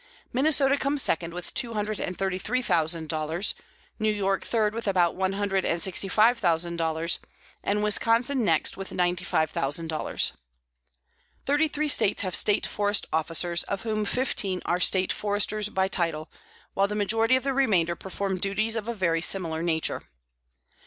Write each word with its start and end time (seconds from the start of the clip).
Minnesota 0.33 0.79
comes 0.79 0.99
second 0.99 1.31
with 1.31 1.53
two 1.53 1.75
hundred 1.75 1.99
and 1.99 2.17
thirty 2.17 2.39
three 2.39 2.63
thousand 2.63 3.07
dollars; 3.07 3.53
New 3.99 4.09
York 4.11 4.43
third 4.43 4.73
with 4.73 4.87
about 4.87 5.13
one 5.15 5.33
hundred 5.33 5.63
and 5.63 5.79
sixty 5.79 6.07
five 6.07 6.39
thousand 6.39 6.77
dollars, 6.77 7.19
and 7.63 7.83
Wisconsin 7.83 8.43
next 8.43 8.75
with 8.75 8.91
ninety 8.91 9.23
five 9.23 9.51
thousand 9.51 9.89
dollars. 9.89 10.31
Thirty 11.45 11.67
three 11.67 11.87
States 11.87 12.23
have 12.23 12.33
State 12.35 12.65
forest 12.65 13.05
officers, 13.13 13.61
of 13.65 13.83
whom 13.83 14.03
fifteen 14.03 14.59
are 14.65 14.79
State 14.79 15.13
Foresters 15.13 15.69
by 15.69 15.87
title, 15.87 16.31
while 16.73 16.87
the 16.87 16.95
majority 16.95 17.35
of 17.35 17.43
the 17.43 17.53
remainder 17.53 17.95
perform 17.95 18.39
duties 18.39 18.75
of 18.75 18.87
a 18.87 18.95
very 18.95 19.21
similar 19.21 19.61
nature. 19.61 20.01